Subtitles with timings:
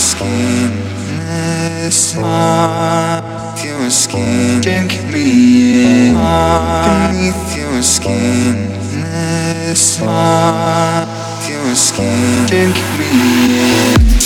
[0.00, 0.72] skin
[1.86, 4.62] is off your skin.
[4.62, 8.56] Take me in beneath your skin
[9.70, 12.46] is off your skin.
[12.48, 13.10] Take me
[13.60, 14.19] in.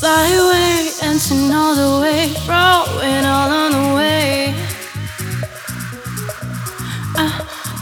[0.00, 4.54] Fly away and to know the way, growing all on the way.
[7.16, 7.28] I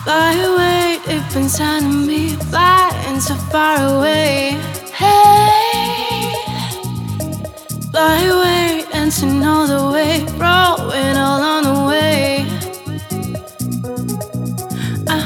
[0.02, 4.52] fly away, deep inside of me, flying so far away.
[4.94, 6.32] Hey,
[7.90, 12.46] fly away and to know the way, growing all on the way.
[15.06, 15.20] I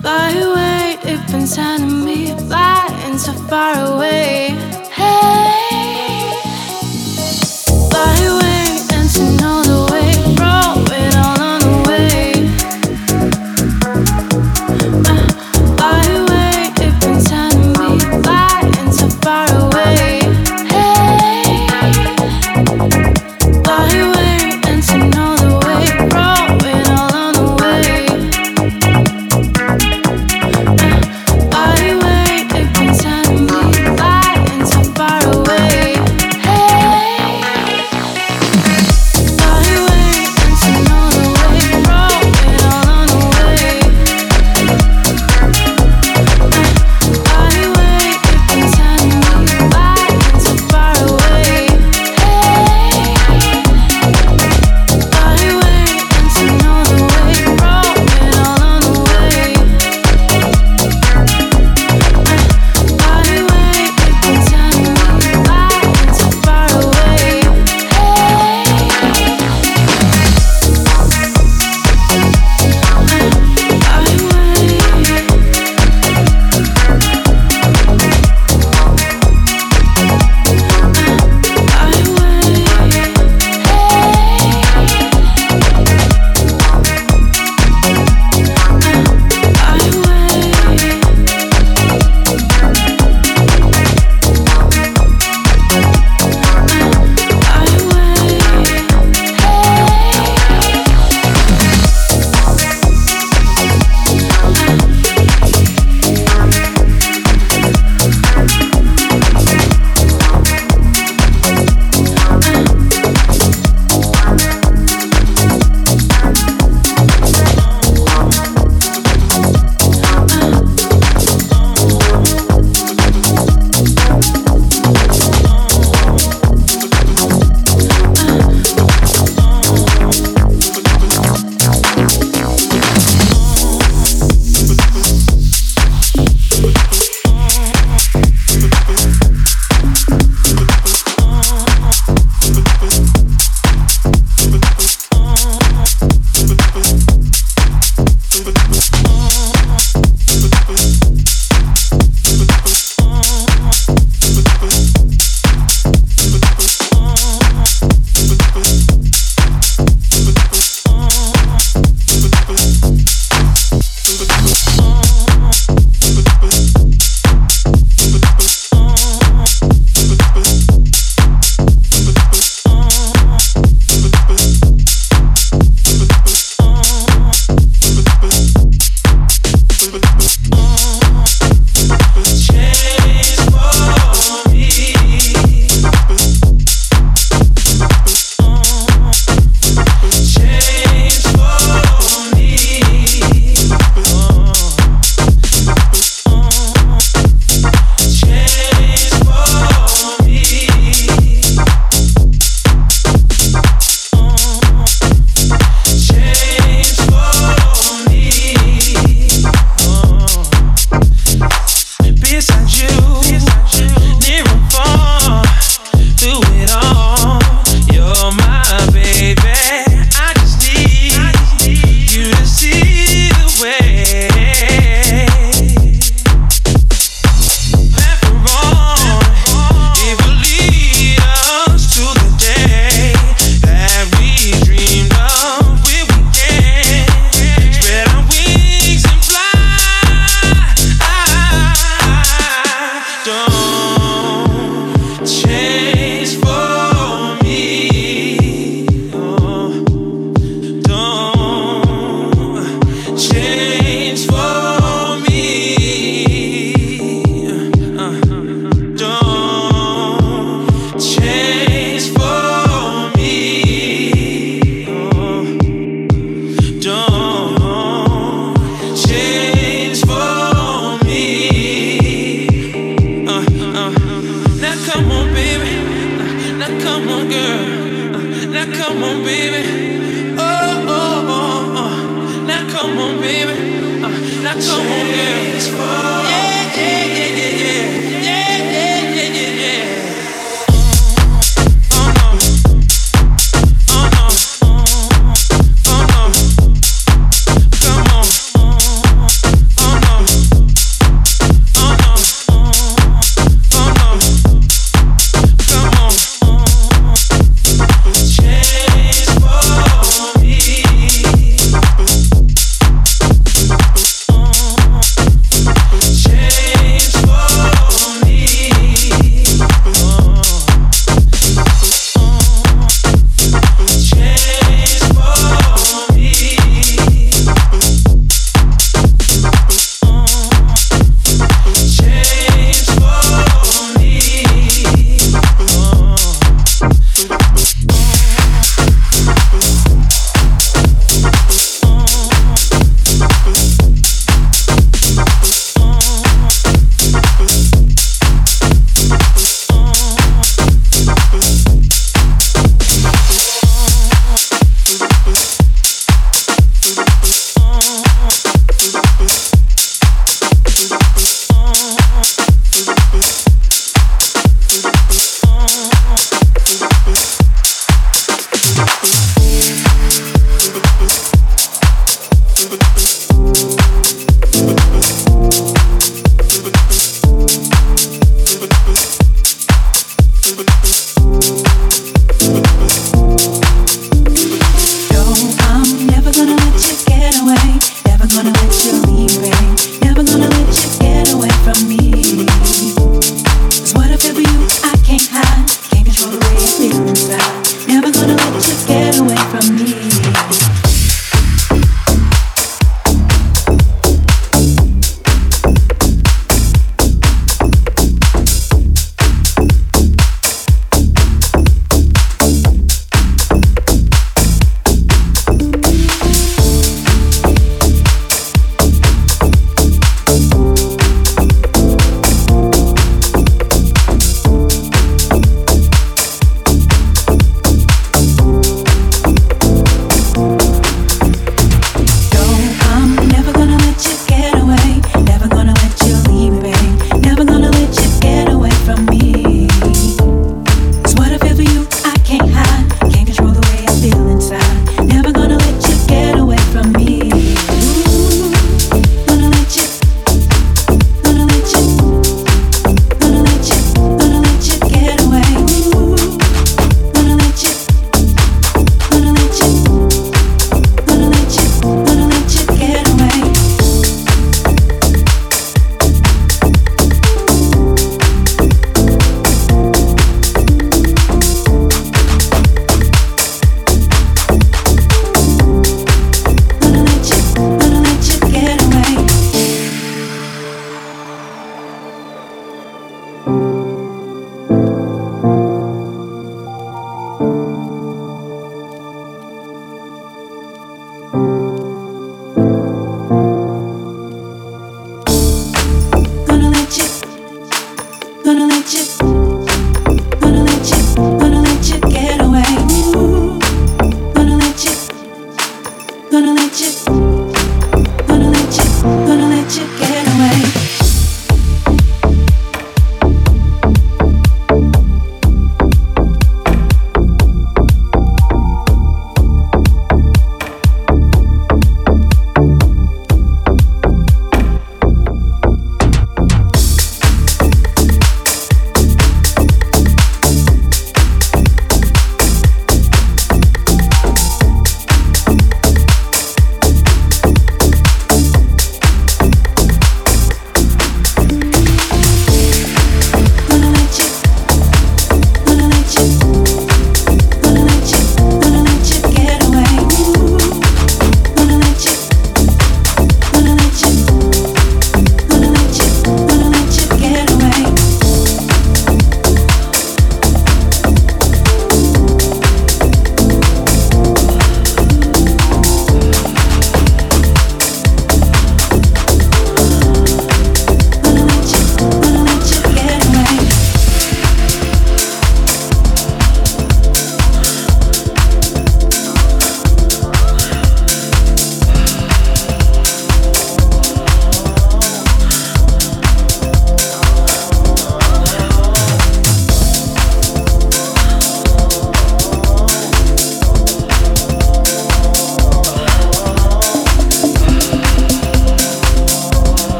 [0.00, 4.49] fly away, deep inside of me, flying so far away.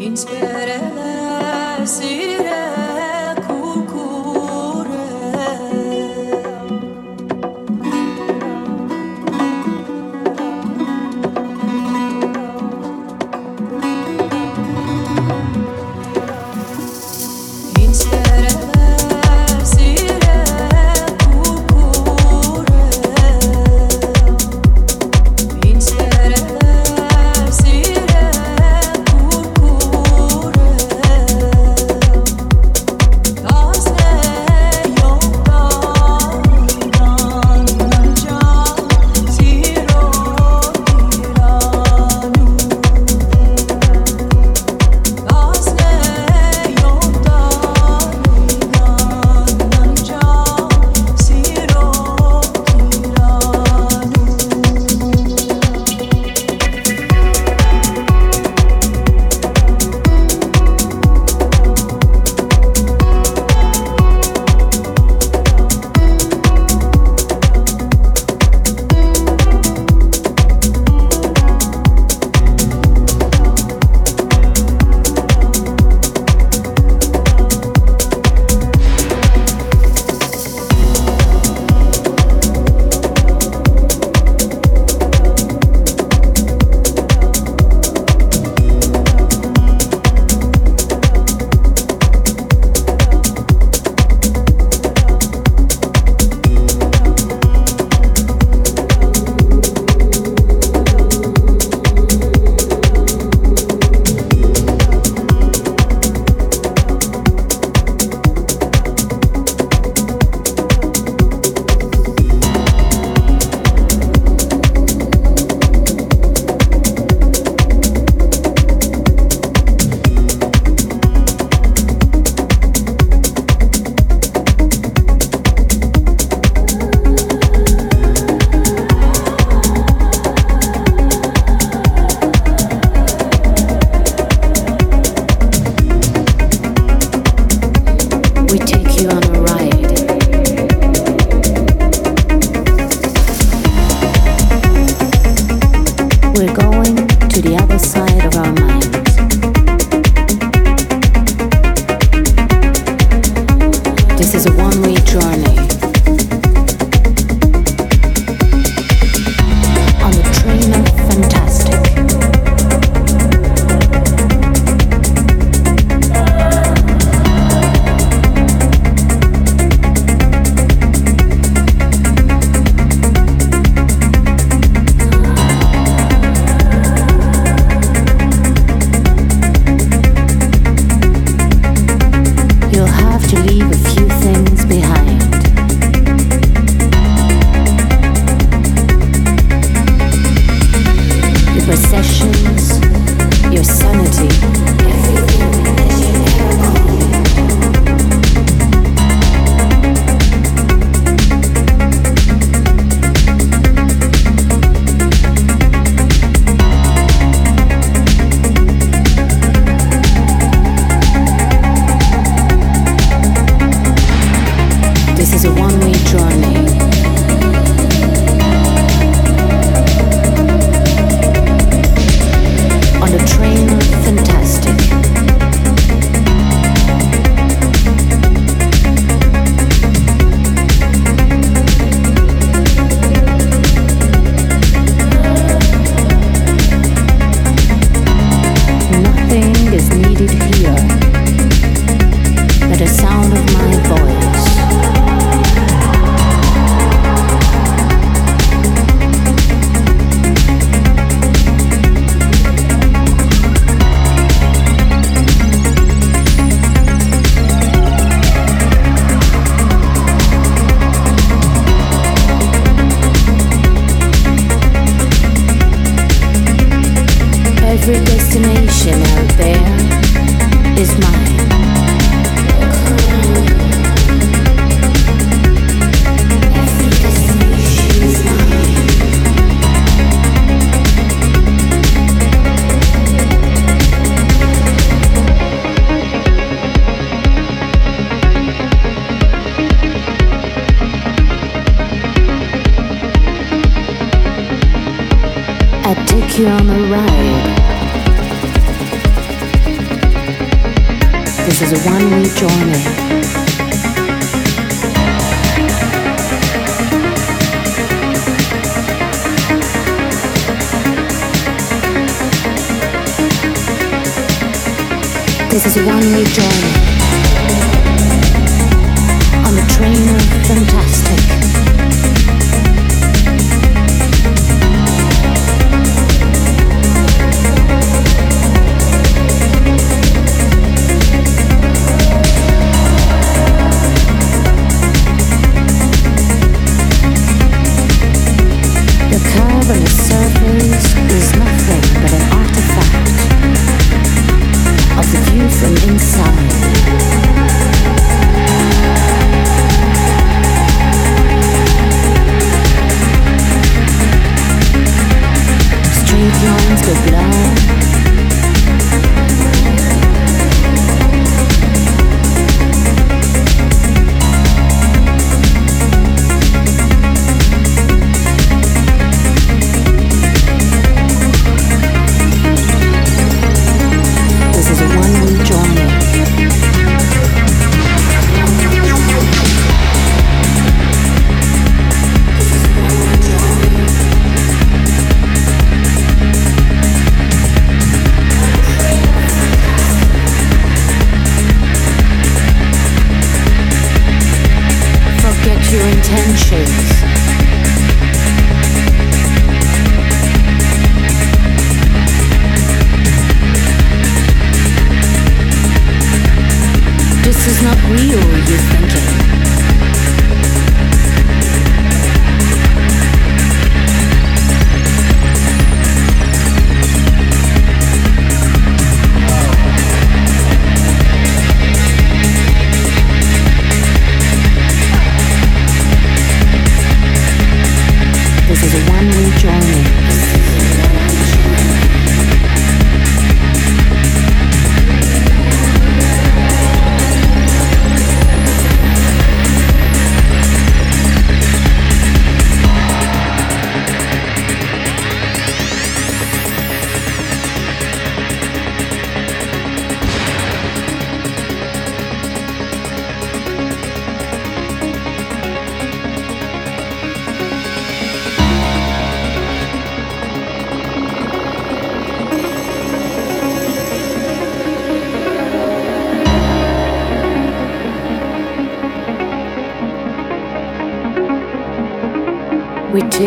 [0.00, 2.19] inspirersin.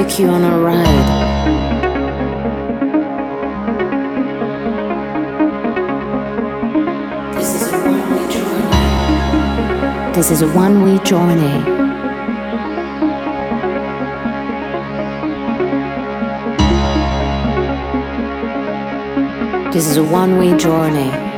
[0.04, 0.86] Take you on a ride.
[7.36, 10.14] This is a one-way journey.
[10.14, 11.64] This is a one-way journey.
[19.72, 21.33] This is a one-way journey.